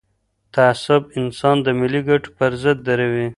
[0.53, 3.27] تعصب انسان د ملي ګټو پر ضد دروي.